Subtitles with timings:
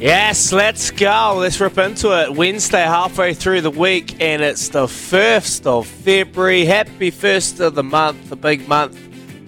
[0.00, 1.34] Yes, let's go.
[1.36, 2.34] Let's rip into it.
[2.34, 6.64] Wednesday, halfway through the week, and it's the 1st of February.
[6.64, 8.98] Happy 1st of the month, a big month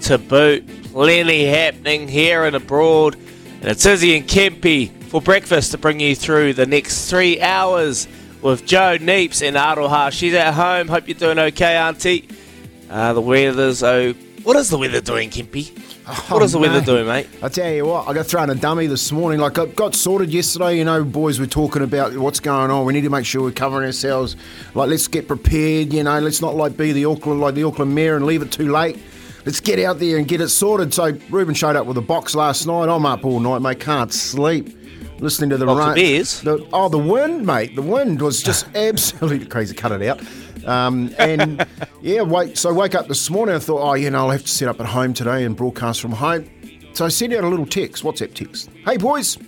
[0.02, 0.62] to boot.
[0.92, 3.14] Plenty happening here and abroad.
[3.14, 8.06] And it's Izzy and Kempy for breakfast to bring you through the next three hours
[8.42, 10.12] with Joe Neeps and Aroha.
[10.12, 10.86] She's at home.
[10.86, 12.28] Hope you're doing okay, Auntie.
[12.90, 14.12] Uh, the weather's oh.
[14.42, 15.30] What is the weather doing,
[16.28, 17.28] What is the weather doing, mate?
[17.42, 19.38] I tell you what, I got thrown a dummy this morning.
[19.38, 20.78] Like, I got sorted yesterday.
[20.78, 22.84] You know, boys were talking about what's going on.
[22.86, 24.36] We need to make sure we're covering ourselves.
[24.74, 25.92] Like, let's get prepared.
[25.92, 28.50] You know, let's not like be the Auckland like the Auckland mayor and leave it
[28.50, 28.98] too late.
[29.44, 30.92] Let's get out there and get it sorted.
[30.92, 32.88] So Ruben showed up with a box last night.
[32.88, 33.80] I'm up all night, mate.
[33.80, 34.76] Can't sleep.
[35.18, 36.04] Listening to the Box rain.
[36.40, 37.76] The, oh, the wind, mate.
[37.76, 39.72] The wind was just absolutely crazy.
[39.74, 40.20] Cut it out.
[40.66, 41.66] Um, and
[42.00, 43.54] yeah, wake, so I wake up this morning.
[43.54, 46.00] I thought, oh, you know, I'll have to set up at home today and broadcast
[46.00, 46.48] from home.
[46.94, 48.68] So I sent out a little text, WhatsApp text.
[48.84, 49.38] Hey boys,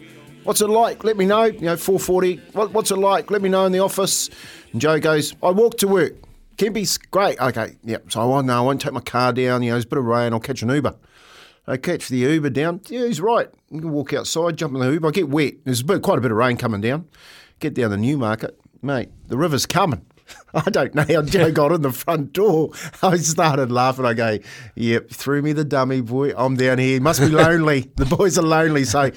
[0.45, 1.05] what's it like?
[1.05, 1.45] Let me know.
[1.45, 2.37] You know, 440.
[2.53, 3.31] What, what's it like?
[3.31, 4.31] Let me know in the office.
[4.73, 6.15] And Joe goes, I walk to work.
[6.57, 7.39] Kempy's great.
[7.41, 8.11] Okay, yep.
[8.13, 9.63] So I won't, no, I won't take my car down.
[9.63, 10.33] You know, there's a bit of rain.
[10.33, 10.95] I'll catch an Uber.
[11.67, 12.81] I catch the Uber down.
[12.89, 13.49] Yeah, he's right.
[13.75, 15.09] I can walk outside, jump in the Uber.
[15.09, 15.55] I get wet.
[15.65, 17.09] There's a bit, quite a bit of rain coming down.
[17.59, 18.59] Get down the Newmarket.
[18.83, 20.05] Mate, the river's coming.
[20.55, 22.71] I don't know how Joe got in the front door.
[23.03, 24.05] I started laughing.
[24.05, 24.39] I go,
[24.75, 26.33] yep, threw me the dummy, boy.
[26.37, 27.01] I'm down here.
[27.01, 27.91] Must be lonely.
[27.97, 28.85] the boys are lonely.
[28.85, 29.11] So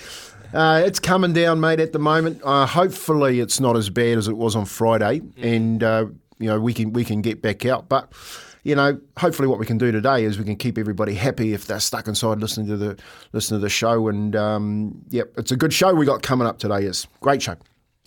[0.54, 2.42] uh, it's coming down, mate, at the moment.
[2.44, 5.22] Uh, hopefully it's not as bad as it was on Friday.
[5.38, 6.08] And, uh,
[6.40, 7.90] you know, we can, we can get back out.
[7.90, 8.12] But
[8.64, 11.68] you know, hopefully what we can do today is we can keep everybody happy if
[11.68, 12.98] they're stuck inside listening to the
[13.32, 14.10] listening to the show.
[14.10, 16.84] And um, yep, it's a good show we got coming up today.
[16.84, 17.56] Is great show.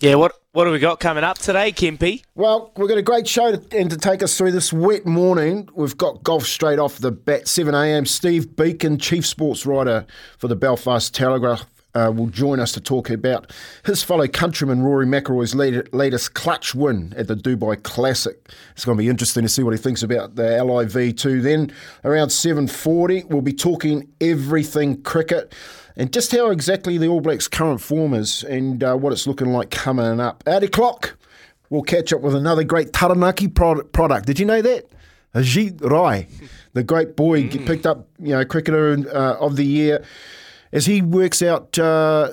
[0.01, 2.23] Yeah, what what have we got coming up today, Kempy?
[2.33, 5.69] Well, we've got a great show to, and to take us through this wet morning.
[5.75, 8.07] We've got golf straight off the bat, 7 a.m.
[8.07, 10.07] Steve Beacom, chief sports writer
[10.39, 13.51] for the Belfast Telegraph, uh, will join us to talk about
[13.85, 15.53] his fellow countryman Rory McIlroy's
[15.93, 18.49] latest clutch win at the Dubai Classic.
[18.71, 21.43] It's going to be interesting to see what he thinks about the LIV2.
[21.43, 21.71] Then
[22.03, 25.53] around 7:40, we'll be talking everything cricket
[26.01, 29.53] and just how exactly the All Blacks' current form is and uh, what it's looking
[29.53, 30.43] like coming up.
[30.47, 31.15] At o'clock,
[31.69, 34.25] we'll catch up with another great Taranaki pro- product.
[34.25, 34.87] Did you know that?
[35.35, 36.27] Ajeet Rai,
[36.73, 40.03] the great boy, picked up you know cricketer uh, of the year
[40.71, 42.31] as he works out, uh,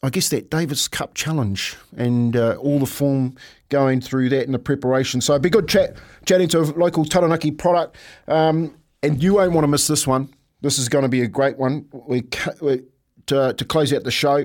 [0.00, 3.34] I guess, that Davis Cup challenge and uh, all the form
[3.68, 5.20] going through that and the preparation.
[5.20, 7.96] So it'd be good chat, chatting to a local Taranaki product.
[8.28, 10.32] Um, and you won't want to miss this one.
[10.60, 11.88] This is going to be a great one.
[11.92, 12.22] We,
[12.60, 12.82] we
[13.28, 14.44] to, to close out the show.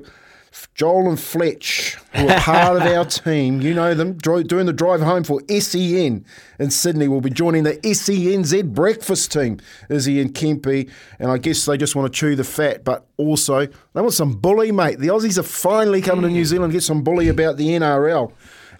[0.75, 5.01] Joel and Fletch, who are part of our team, you know them, doing the drive
[5.01, 6.23] home for SEN
[6.59, 10.91] in Sydney, will be joining the SENZ breakfast team, Izzy and Kempy.
[11.17, 14.33] And I guess they just want to chew the fat, but also they want some
[14.35, 14.99] bully, mate.
[14.99, 16.45] The Aussies are finally coming to New mm.
[16.45, 18.31] Zealand to get some bully about the NRL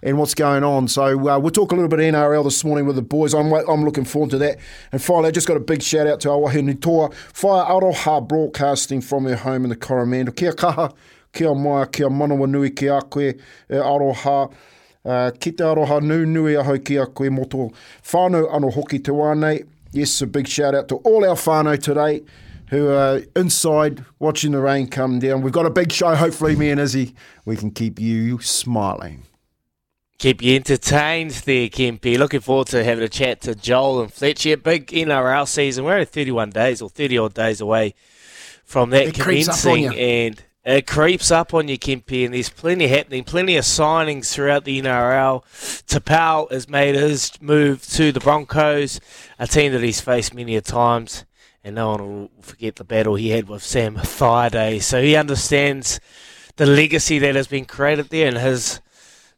[0.04, 0.86] and what's going on.
[0.86, 3.34] So uh, we'll talk a little bit NRL this morning with the boys.
[3.34, 4.58] I'm I'm looking forward to that.
[4.92, 9.00] And finally, I just got a big shout out to Awahi Toa, Fire Aroha Broadcasting
[9.00, 10.36] from her home in the Coromandel.
[10.36, 10.92] Kia kaha,
[11.32, 13.34] kia mai, kia manawa nui ki a koe, e
[13.70, 14.52] Aroha.
[15.06, 17.70] Uh, ki te aroha nu nui ahau ki a koe moto
[18.04, 19.66] whānau ano hoki te wānei.
[19.92, 22.22] Yes, a big shout out to all our whānau today
[22.68, 25.42] who are inside watching the rain come down.
[25.42, 26.14] We've got a big show.
[26.14, 27.14] Hopefully, me and Izzy,
[27.44, 29.24] we can keep you smiling.
[30.18, 32.18] Keep you entertained there, Kempy.
[32.18, 34.56] Looking forward to having a chat to Joel and Fletcher.
[34.56, 35.84] Big NRL season.
[35.84, 37.94] We're only 31 days or 30 odd days away
[38.64, 39.98] from that It creeps up on commencing.
[39.98, 44.64] And it creeps up on you, Kempy, and there's plenty happening, plenty of signings throughout
[44.64, 45.42] the NRL.
[45.86, 48.98] Taupau has made his move to the Broncos,
[49.38, 51.26] a team that he's faced many a times,
[51.62, 54.80] and no one will forget the battle he had with Sam Thaiday.
[54.80, 56.00] So he understands
[56.56, 58.80] the legacy that has been created there and his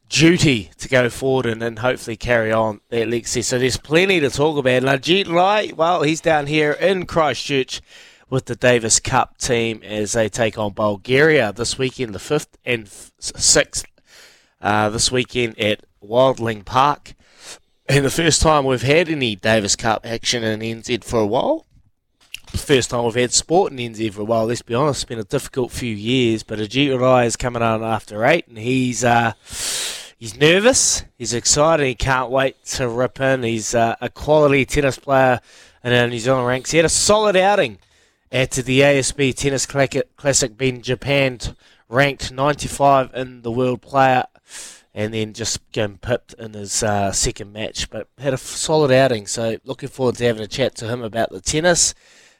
[0.09, 3.41] duty to go forward and, and hopefully carry on that legacy.
[3.41, 4.83] So there's plenty to talk about.
[5.01, 7.81] Jeet Lai, well, he's down here in Christchurch
[8.29, 12.85] with the Davis Cup team as they take on Bulgaria this weekend, the 5th and
[12.85, 13.85] 6th,
[14.61, 17.13] uh, this weekend at Wilding Park.
[17.89, 21.65] And the first time we've had any Davis Cup action in NZ for a while.
[22.47, 24.45] First time we've had sport in NZ for a while.
[24.45, 26.43] Let's be honest, it's been a difficult few years.
[26.43, 29.33] But Ajeet Rai is coming on after eight, and he's uh,
[30.17, 33.43] he's nervous, he's excited, he can't wait to rip in.
[33.43, 35.39] He's uh, a quality tennis player
[35.83, 36.71] in our New Zealand ranks.
[36.71, 37.79] He had a solid outing
[38.31, 41.39] at the ASB Tennis Classic, being Japan,
[41.87, 44.25] ranked 95 in the world player
[44.93, 47.89] and then just getting pipped in his uh, second match.
[47.89, 51.29] But had a solid outing, so looking forward to having a chat to him about
[51.29, 51.93] the tennis.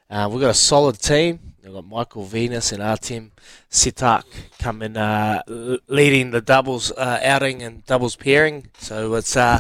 [0.09, 1.53] Uh, we've got a solid team.
[1.67, 3.33] We've got Michael Venus and Artem
[3.69, 4.23] Sitak
[4.57, 5.41] coming uh,
[5.89, 8.69] leading the doubles uh, outing and doubles pairing.
[8.77, 9.59] So it's uh,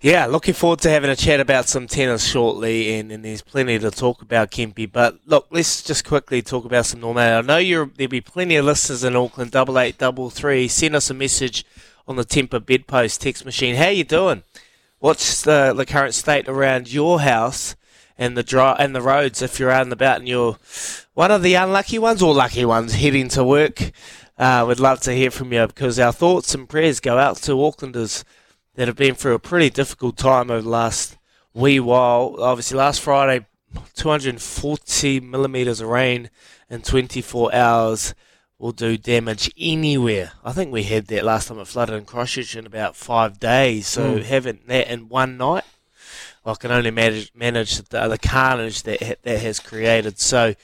[0.00, 3.78] yeah, looking forward to having a chat about some tennis shortly, and, and there's plenty
[3.80, 4.90] to talk about, Kempy.
[4.90, 7.36] But look, let's just quickly talk about some normality.
[7.36, 9.50] I know you're, there'll be plenty of listeners in Auckland.
[9.50, 10.68] Double eight, double three.
[10.68, 11.66] Send us a message
[12.08, 13.76] on the Tempur bedpost text machine.
[13.76, 14.42] How you doing?
[15.00, 17.76] What's the, the current state around your house
[18.20, 20.58] and the dry, and the roads if you're out and about and you're
[21.14, 23.90] one of the unlucky ones or lucky ones heading to work?
[24.38, 27.52] Uh, we'd love to hear from you because our thoughts and prayers go out to
[27.52, 28.22] Aucklanders
[28.74, 31.16] that have been through a pretty difficult time over the last
[31.54, 32.36] wee while.
[32.38, 33.46] Obviously, last Friday,
[33.94, 36.30] 240 millimetres of rain
[36.68, 38.14] in 24 hours
[38.58, 40.32] will do damage anywhere.
[40.44, 43.86] I think we had that last time it flooded in Christchurch in about five days.
[43.86, 44.22] So mm.
[44.22, 45.64] having that in one night,
[46.44, 50.18] I can only manage, manage the, the carnage that that has created.
[50.18, 50.54] So,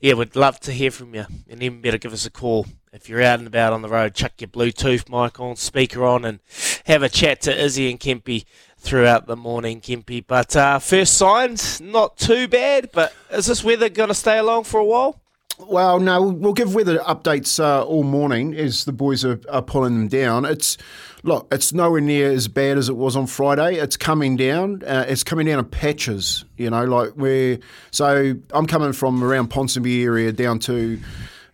[0.00, 3.08] yeah, we'd love to hear from you, and even better, give us a call if
[3.08, 4.14] you're out and about on the road.
[4.14, 6.38] Chuck your Bluetooth mic on, speaker on, and
[6.86, 8.44] have a chat to Izzy and Kempy
[8.78, 10.24] throughout the morning, Kempy.
[10.24, 12.90] But uh, first signs, not too bad.
[12.92, 15.20] But is this weather going to stay along for a while?
[15.58, 19.94] Well, no, we'll give weather updates uh, all morning as the boys are, are, pulling
[19.94, 20.44] them down.
[20.44, 20.76] It's
[21.22, 23.76] look, it's nowhere near as bad as it was on Friday.
[23.76, 24.82] It's coming down.
[24.82, 26.44] Uh, it's coming down in patches.
[26.56, 27.58] You know, like where.
[27.92, 31.00] So I'm coming from around Ponsonby area down to.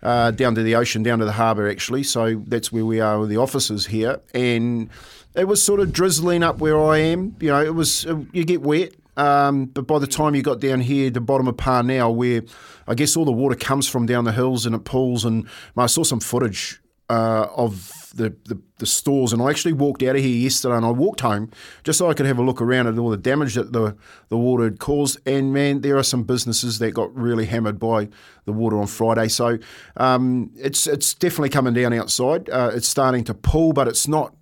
[0.02, 2.02] Uh, down to the ocean, down to the harbour, actually.
[2.02, 4.18] So that's where we are with the offices here.
[4.32, 4.88] And
[5.34, 7.36] it was sort of drizzling up where I am.
[7.38, 8.94] You know, it was, you get wet.
[9.20, 12.42] Um, but by the time you got down here, the bottom of Parnell, where
[12.88, 15.46] I guess all the water comes from down the hills and it pools, and
[15.76, 16.80] I saw some footage
[17.10, 20.86] uh, of the, the, the, stores, and I actually walked out of here yesterday, and
[20.86, 21.50] I walked home
[21.84, 23.94] just so I could have a look around at all the damage that the
[24.30, 25.18] the water had caused.
[25.26, 28.08] And man, there are some businesses that got really hammered by
[28.46, 29.28] the water on Friday.
[29.28, 29.58] So
[29.98, 32.48] um, it's it's definitely coming down outside.
[32.48, 34.34] Uh, it's starting to pool, but it's not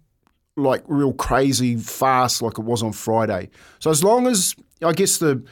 [0.57, 3.49] like real crazy fast like it was on Friday.
[3.81, 5.43] So as long as I guess the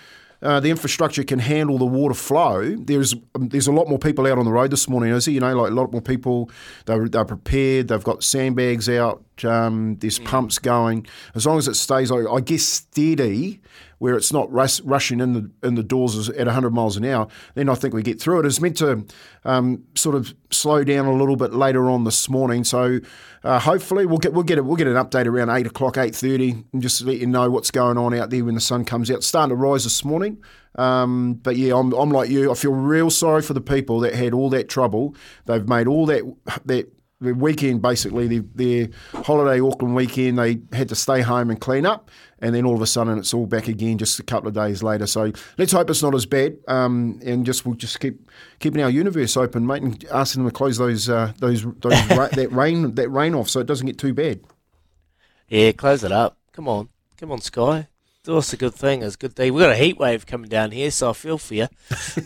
[0.42, 2.76] uh, the infrastructure can handle the water flow.
[2.76, 5.32] There's um, there's a lot more people out on the road this morning, is it?
[5.32, 6.50] You know, like a lot more people.
[6.84, 7.88] They're, they're prepared.
[7.88, 9.24] They've got sandbags out.
[9.44, 10.24] Um, there's mm.
[10.24, 11.06] pumps going.
[11.34, 13.60] As long as it stays, I, I guess, steady,
[13.98, 17.28] where it's not rush, rushing in the in the doors at 100 miles an hour,
[17.54, 18.46] then I think we get through it.
[18.46, 19.04] It's meant to
[19.44, 23.00] um, sort of slow down a little bit later on this morning, so
[23.42, 26.14] uh, hopefully we'll get we'll get a, we'll get an update around eight o'clock, eight
[26.14, 29.10] thirty, and just let you know what's going on out there when the sun comes
[29.10, 29.18] out.
[29.18, 30.42] It's starting to rise this morning.
[30.76, 32.50] Um, but yeah, I'm, I'm like you.
[32.50, 35.14] I feel real sorry for the people that had all that trouble.
[35.46, 36.22] They've made all that
[36.66, 36.92] that
[37.26, 38.88] the weekend basically their, their
[39.24, 42.82] holiday Auckland weekend they had to stay home and clean up and then all of
[42.82, 45.06] a sudden it's all back again just a couple of days later.
[45.06, 48.90] So let's hope it's not as bad um, and just we'll just keep keeping our
[48.90, 52.94] universe open mate and asking them to close those uh, those, those ra- that rain
[52.94, 54.40] that rain off so it doesn't get too bad.
[55.48, 56.36] Yeah close it up.
[56.52, 56.88] Come on.
[57.18, 57.88] Come on Sky
[58.34, 59.02] that's a good thing.
[59.02, 59.54] It's a good thing.
[59.54, 61.68] We've got a heat wave coming down here, so I feel for you.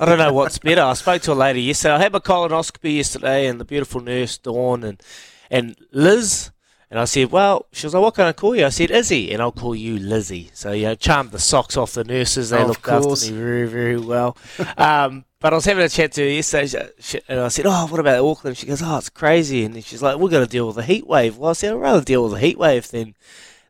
[0.01, 0.83] I don't know what's better.
[0.83, 1.95] I spoke to a lady yesterday.
[1.95, 5.03] I had my colonoscopy yesterday, and the beautiful nurse Dawn and
[5.51, 6.51] and Liz.
[6.91, 8.67] And I said, well, she was like, what can I call you?
[8.67, 10.51] I said, Izzy, and I'll call you Lizzie.
[10.55, 12.51] So, you know, charmed the socks off the nurses.
[12.51, 14.37] They oh, looked after me very, very well.
[14.77, 16.91] um, but I was having a chat to her yesterday,
[17.29, 18.57] and I said, oh, what about Auckland?
[18.57, 19.65] She goes, oh, it's crazy.
[19.65, 21.39] And she's like, we're going to deal with a heat wave.
[21.39, 23.15] Well, I said, I'd rather deal with a heat wave than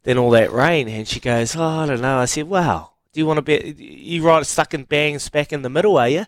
[0.02, 0.88] then all that rain.
[0.88, 2.18] And she goes, oh, I don't know.
[2.18, 5.62] I said, wow, do you want to be, you right stuck in bangs back in
[5.62, 6.26] the middle, are you?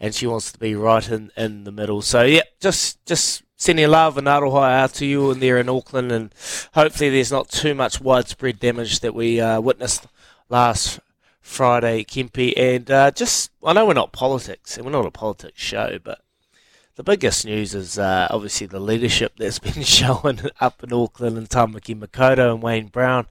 [0.00, 2.02] And she wants to be right in, in the middle.
[2.02, 6.12] So, yeah, just, just sending love and aroha out to you and there in Auckland.
[6.12, 6.34] And
[6.74, 10.06] hopefully there's not too much widespread damage that we uh, witnessed
[10.48, 11.00] last
[11.40, 12.52] Friday, Kempy.
[12.56, 16.20] And uh, just, I know we're not politics and we're not a politics show, but
[16.96, 21.48] the biggest news is uh, obviously the leadership that's been shown up in Auckland and
[21.48, 23.26] Tamaki Makaurau and Wayne Brown.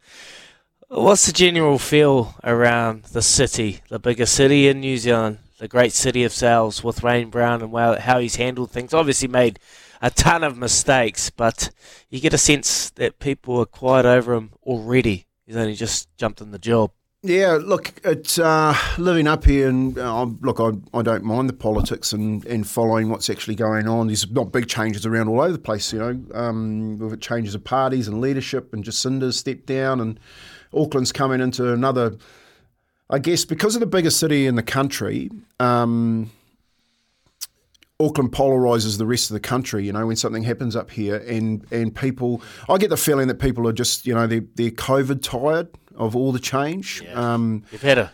[0.90, 5.94] What's the general feel around the city, the biggest city in New Zealand, the great
[5.94, 8.94] city of sails with Wayne Brown and how he's handled things?
[8.94, 9.60] Obviously made
[10.02, 11.72] a ton of mistakes, but
[12.10, 15.26] you get a sense that people are quiet over him already.
[15.48, 16.92] He's only just jumped in the job.
[17.26, 21.54] Yeah, look, it's uh, living up here, and uh, look, I, I don't mind the
[21.54, 24.08] politics and, and following what's actually going on.
[24.08, 27.64] There's not big changes around all over the place, you know, um, with changes of
[27.64, 30.20] parties and leadership, and Jacinda's stepped down, and
[30.74, 32.18] Auckland's coming into another.
[33.10, 36.30] I guess because of the biggest city in the country, um,
[38.02, 39.86] Auckland polarises the rest of the country.
[39.86, 43.40] You know, when something happens up here, and and people, I get the feeling that
[43.40, 47.02] people are just, you know, they're they're COVID tired of all the change.
[47.04, 47.34] Yeah.
[47.34, 48.12] Um, You've had a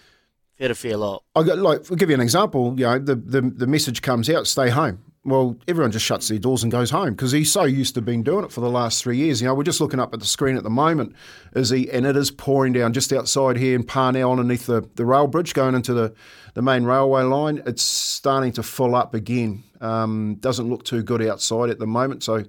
[0.60, 1.24] had a fair lot.
[1.36, 2.74] I got like, I'll give you an example.
[2.78, 5.00] You know, the the the message comes out, stay home.
[5.26, 8.24] Well, everyone just shuts their doors and goes home because he's so used to being
[8.24, 9.42] doing it for the last three years.
[9.42, 11.14] You know, we're just looking up at the screen at the moment,
[11.54, 11.92] is he?
[11.92, 15.54] And it is pouring down just outside here in Parnell, underneath the, the rail bridge
[15.54, 16.14] going into the,
[16.54, 17.62] the main railway line.
[17.66, 19.64] It's starting to fill up again.
[19.82, 22.44] Um, doesn't look too good outside at the moment, so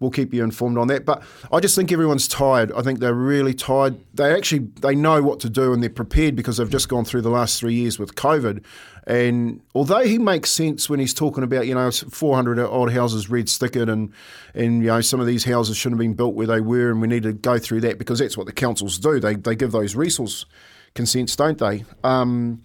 [0.00, 1.04] we'll keep you informed on that.
[1.04, 2.72] But I just think everyone's tired.
[2.72, 3.98] I think they're really tired.
[4.12, 7.22] They actually they know what to do and they're prepared because they've just gone through
[7.22, 8.62] the last three years with COVID.
[9.06, 13.46] And although he makes sense when he's talking about you know 400 odd houses red
[13.46, 14.12] stickered and
[14.54, 17.00] and you know some of these houses shouldn't have been built where they were, and
[17.00, 19.20] we need to go through that because that's what the councils do.
[19.20, 20.46] They they give those resource
[20.94, 21.84] consents, don't they?
[22.02, 22.62] Um,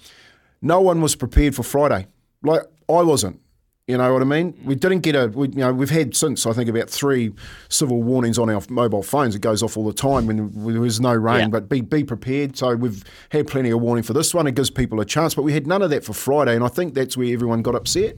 [0.62, 2.08] no one was prepared for Friday.
[2.42, 3.42] Like I wasn't.
[3.90, 4.54] You know what I mean?
[4.64, 7.34] We didn't get a, we, you know, we've had since I think about three
[7.70, 9.34] civil warnings on our mobile phones.
[9.34, 11.40] It goes off all the time when there was no rain.
[11.40, 11.48] Yeah.
[11.48, 12.56] But be be prepared.
[12.56, 14.46] So we've had plenty of warning for this one.
[14.46, 15.34] It gives people a chance.
[15.34, 17.74] But we had none of that for Friday, and I think that's where everyone got
[17.74, 18.18] upset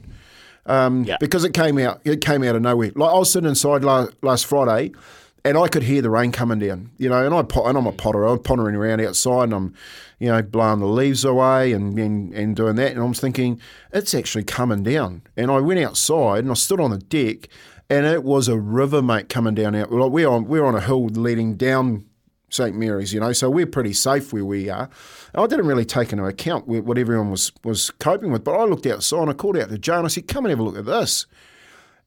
[0.66, 1.16] um, yeah.
[1.18, 2.02] because it came out.
[2.04, 2.92] It came out of nowhere.
[2.94, 4.92] Like I was sitting inside last, last Friday
[5.44, 7.92] and I could hear the rain coming down, you know, and I and I'm a
[7.92, 9.74] potter, I'm pottering around outside, and I'm,
[10.18, 13.60] you know, blowing the leaves away and, and and doing that, and I was thinking
[13.92, 17.48] it's actually coming down, and I went outside and I stood on the deck,
[17.90, 19.92] and it was a river, mate, coming down out.
[19.92, 22.06] Like we're on we're on a hill leading down
[22.52, 24.88] St Mary's, you know, so we're pretty safe where we are.
[25.34, 28.64] And I didn't really take into account what everyone was was coping with, but I
[28.64, 30.62] looked outside and I called out to Joe and I said, "Come and have a
[30.62, 31.26] look at this."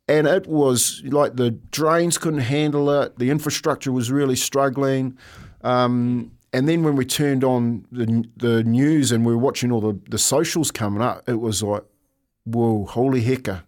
[0.08, 3.18] And it was like the drains couldn't handle it.
[3.18, 5.18] The infrastructure was really struggling.
[5.64, 9.82] Um, and then when we turned on the the news and we were watching all
[9.82, 11.84] the, the socials coming up, it was like,
[12.46, 13.64] whoa, holy hecker.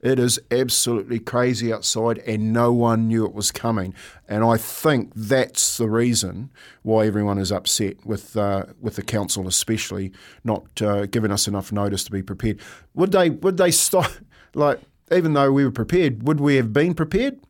[0.00, 3.94] It is absolutely crazy outside, and no one knew it was coming.
[4.28, 6.50] And I think that's the reason
[6.82, 10.10] why everyone is upset with uh, with the council, especially
[10.42, 12.60] not uh, giving us enough notice to be prepared.
[12.94, 13.30] Would they?
[13.30, 14.10] Would they stop?
[14.54, 14.80] Like
[15.10, 17.40] even though we were prepared, would we have been prepared?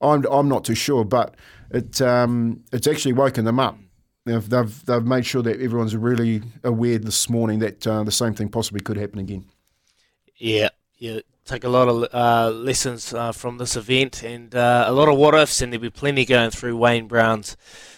[0.00, 1.34] I'm, I'm not too sure, but
[1.70, 3.78] it um, it's actually woken them up.
[4.26, 8.48] They've, they've, made sure that everyone's really aware this morning that uh, the same thing
[8.48, 9.46] possibly could happen again.
[10.36, 11.20] Yeah, yeah.
[11.46, 15.16] Take a lot of uh, lessons uh, from this event and uh, a lot of
[15.16, 17.56] what ifs, and there'll be plenty going through Wayne Brown's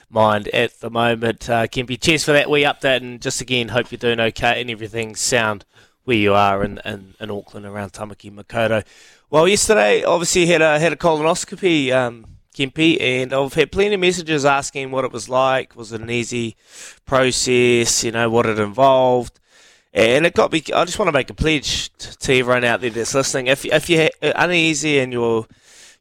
[0.09, 1.51] mind at the moment.
[1.51, 4.71] Uh, Kempy, cheers for that wee update, and just again, hope you're doing okay and
[4.71, 5.65] everything's sound
[6.05, 8.85] where you are in, in, in Auckland around Tamaki Makaurau.
[9.31, 14.01] Well, yesterday obviously had a had a colonoscopy, um, Kempy, and I've had plenty of
[14.01, 15.75] messages asking what it was like.
[15.75, 16.57] Was it an easy
[17.07, 18.05] process?
[18.05, 19.39] You know what it involved.
[19.95, 20.63] And it got me.
[20.75, 23.47] I just want to make a pledge to everyone out there that's listening.
[23.47, 25.47] If if you're uneasy and you're,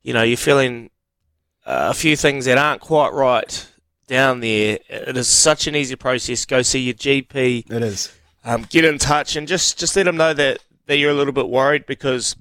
[0.02, 0.90] you know, you're feeling
[1.66, 3.68] uh, a few things that aren't quite right
[4.08, 6.46] down there, it is such an easy process.
[6.46, 7.72] Go see your GP.
[7.72, 11.12] It is um, get in touch and just, just let them know that, that you're
[11.12, 12.36] a little bit worried because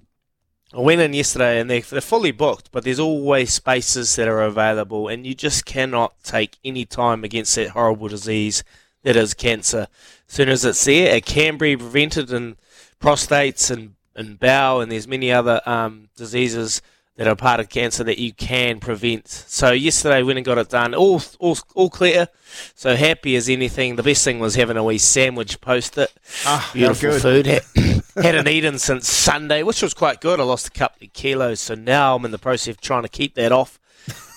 [0.72, 4.42] I went in yesterday and they're, they're fully booked, but there's always spaces that are
[4.42, 8.62] available, and you just cannot take any time against that horrible disease
[9.02, 9.88] that is cancer.
[10.28, 12.56] As soon as it's there, it can be prevented in
[13.00, 16.82] prostates and, and bowel, and there's many other um, diseases
[17.16, 19.28] that are part of cancer that you can prevent.
[19.28, 22.28] So yesterday we went and got it done, all all all clear.
[22.74, 23.96] So happy as anything.
[23.96, 26.12] The best thing was having a wee sandwich post it.
[26.46, 27.46] Ah, Beautiful food.
[28.14, 30.40] Had, hadn't eaten since Sunday, which was quite good.
[30.40, 33.08] I lost a couple of kilos, so now I'm in the process of trying to
[33.08, 33.78] keep that off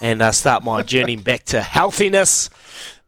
[0.02, 2.50] and uh, start my journey back to healthiness.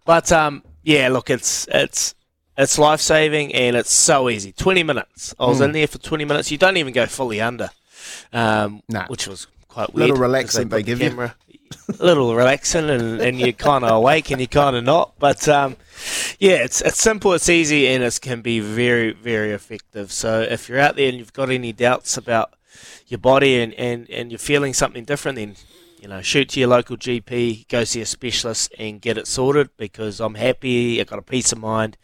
[0.06, 2.16] But um, yeah, look, it's it's
[2.58, 4.54] it's life saving and it's so easy.
[4.54, 5.36] Twenty minutes.
[5.40, 5.66] I was mm.
[5.66, 6.52] in there for twenty minutes.
[6.52, 7.70] You don't even go fully under,
[8.32, 9.08] um, nah.
[9.08, 10.10] which was quite weird.
[10.10, 11.60] Little relaxing they, they give camera, you.
[12.00, 15.14] a little relaxing, and, and you're kind of awake and you're kind of not.
[15.20, 15.76] But um,
[16.40, 20.12] yeah, it's it's simple, it's easy, and it can be very very effective.
[20.12, 22.54] So if you're out there and you've got any doubts about
[23.08, 25.56] your body and, and, and you're feeling something different, then
[26.02, 29.70] you know, shoot to your local GP, go see a specialist, and get it sorted.
[29.76, 31.98] Because I'm happy, I've got a peace of mind,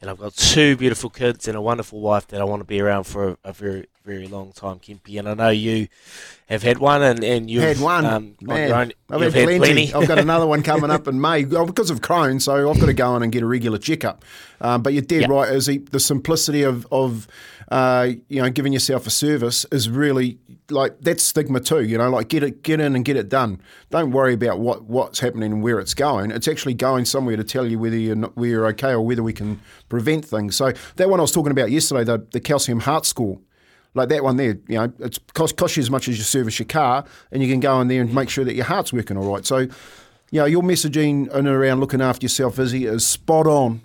[0.00, 2.80] and I've got two beautiful kids and a wonderful wife that I want to be
[2.80, 5.18] around for a, a very very long time, Kempy.
[5.18, 5.88] And I know you
[6.48, 8.04] have had one, and, and you've had one.
[8.04, 9.58] Um, Man, own, I've had, had plenty.
[9.58, 9.94] plenty.
[9.94, 12.86] I've got another one coming up in May oh, because of Crohn, so I've got
[12.86, 14.22] to go in and get a regular checkup.
[14.60, 15.30] Um, but you're dead Yep.
[15.30, 15.78] right, Izzy.
[15.78, 17.26] The simplicity of of
[17.70, 20.38] uh, you know giving yourself a service is really
[20.70, 21.82] like that's stigma too.
[21.82, 23.58] You know, like get it, get in and get it done.
[23.88, 26.30] Don't worry about what what's happening and where it's going.
[26.30, 29.22] It's actually going somewhere to tell you whether you're not, whether you're okay or whether
[29.22, 30.56] we can prevent things.
[30.56, 33.38] So that one I was talking about yesterday, the the calcium heart score.
[33.94, 36.58] Like that one there, you know, it's cost, cost you as much as you service
[36.58, 39.16] your car, and you can go in there and make sure that your heart's working
[39.16, 39.46] all right.
[39.46, 43.82] So, you know, your messaging in and around looking after yourself, Izzy, is spot on.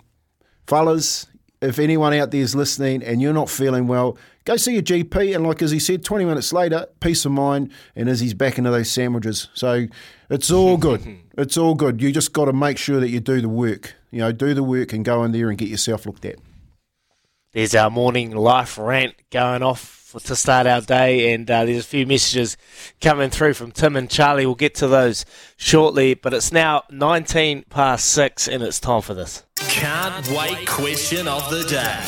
[0.66, 1.26] Fellas,
[1.60, 5.34] if anyone out there is listening and you're not feeling well, go see your GP.
[5.34, 8.90] And like Izzy said, 20 minutes later, peace of mind, and Izzy's back into those
[8.90, 9.48] sandwiches.
[9.54, 9.86] So
[10.28, 11.18] it's all good.
[11.36, 12.00] it's all good.
[12.02, 13.94] You just got to make sure that you do the work.
[14.10, 16.36] You know, do the work and go in there and get yourself looked at.
[17.52, 21.84] There's our morning life rant going off for, to start our day, and uh, there's
[21.84, 22.56] a few messages
[23.00, 24.44] coming through from Tim and Charlie.
[24.44, 25.24] We'll get to those
[25.56, 29.44] shortly, but it's now 19 past six, and it's time for this.
[29.56, 32.00] Can't wait question of the day.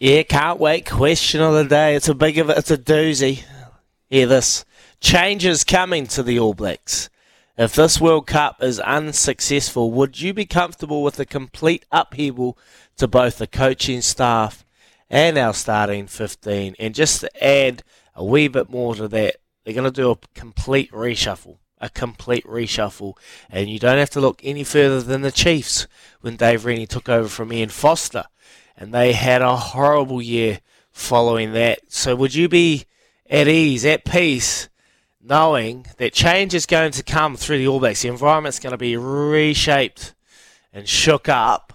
[0.00, 0.86] Yeah, can't wait.
[0.86, 1.94] Question of the day.
[1.94, 2.58] It's a big of it.
[2.58, 3.44] It's a doozy.
[4.08, 4.64] Hear this.
[5.00, 7.10] Changes coming to the All Blacks.
[7.60, 12.56] If this World Cup is unsuccessful, would you be comfortable with a complete upheaval
[12.96, 14.64] to both the coaching staff
[15.10, 16.74] and our starting 15?
[16.78, 17.82] And just to add
[18.14, 21.58] a wee bit more to that, they're going to do a complete reshuffle.
[21.76, 23.18] A complete reshuffle.
[23.50, 25.86] And you don't have to look any further than the Chiefs
[26.22, 28.24] when Dave Rennie took over from Ian Foster
[28.74, 30.60] and they had a horrible year
[30.92, 31.80] following that.
[31.88, 32.86] So would you be
[33.28, 34.69] at ease, at peace,
[35.20, 38.02] knowing that change is going to come through the All Blacks?
[38.02, 40.14] The environment's going to be reshaped
[40.72, 41.72] and shook up,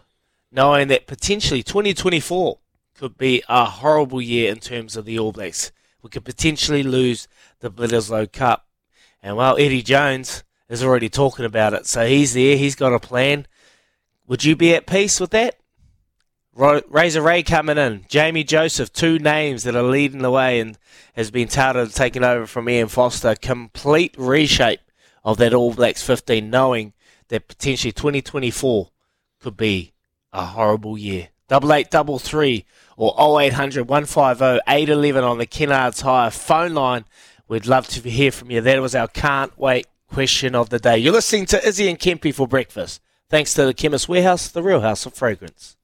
[0.51, 2.59] knowing that potentially 2024
[2.95, 5.71] could be a horrible year in terms of the All Blacks.
[6.01, 7.27] We could potentially lose
[7.59, 8.67] the Bledisloe Cup.
[9.21, 12.99] And well, Eddie Jones is already talking about it, so he's there, he's got a
[12.99, 13.47] plan.
[14.27, 15.59] Would you be at peace with that?
[16.57, 20.77] Razor Ray coming in, Jamie Joseph, two names that are leading the way and
[21.13, 23.35] has been touted taking over from Ian Foster.
[23.35, 24.79] Complete reshape
[25.25, 26.93] of that All Blacks 15, knowing
[27.27, 28.89] that potentially 2024
[29.41, 29.91] could be
[30.31, 31.27] a horrible year.
[31.49, 32.65] Double eight double three
[32.95, 37.03] or 0800 150 811 on the Kennards Hire phone line.
[37.49, 38.61] We'd love to hear from you.
[38.61, 40.99] That was our can't wait question of the day.
[40.99, 43.01] You're listening to Izzy and Kempy for breakfast.
[43.29, 45.75] Thanks to the Chemist Warehouse, the real house of fragrance.